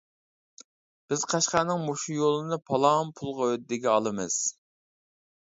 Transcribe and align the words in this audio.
بىز 1.11 1.25
قەشقەرنىڭ 1.33 1.83
مۇشۇ 1.89 2.15
يولىنى 2.21 2.59
پالان 2.71 3.13
پۇلغا 3.21 3.51
ھۆددىگە 3.53 3.93
ئالىمىز. 3.93 4.43